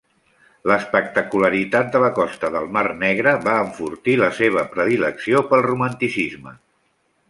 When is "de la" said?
1.97-2.09